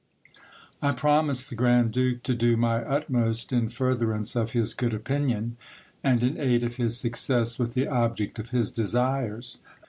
[0.81, 5.57] I promised the grand duke to do my utmost, in furtherance of his good opinion,
[6.03, 9.59] and in aid of his success with the object of his desires.